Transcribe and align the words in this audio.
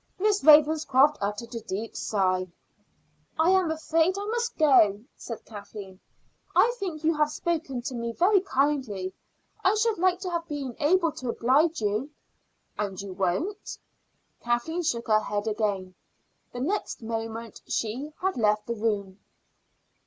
Miss 0.17 0.43
Ravenscroft 0.43 1.19
uttered 1.21 1.53
a 1.53 1.61
deep 1.61 1.95
sigh. 1.95 2.47
"I 3.37 3.51
am 3.51 3.69
afraid 3.69 4.17
I 4.17 4.25
must 4.29 4.57
go," 4.57 4.99
said 5.15 5.45
Kathleen. 5.45 5.99
"I 6.55 6.73
think 6.79 7.03
you 7.03 7.13
have 7.15 7.29
spoken 7.29 7.83
to 7.83 7.93
me 7.93 8.11
very 8.11 8.41
kindly; 8.41 9.13
I 9.63 9.75
should 9.75 9.99
like 9.99 10.19
to 10.21 10.31
have 10.31 10.47
been 10.47 10.75
able 10.79 11.11
to 11.11 11.29
oblige 11.29 11.81
you." 11.81 12.09
"And 12.79 12.99
you 12.99 13.13
won't?" 13.13 13.77
Kathleen 14.41 14.81
shook 14.81 15.05
her 15.05 15.21
head 15.21 15.45
again. 15.47 15.93
The 16.51 16.61
next 16.61 17.03
moment 17.03 17.61
she 17.67 18.11
had 18.21 18.37
left 18.37 18.65
the 18.65 18.73
room. 18.73 19.19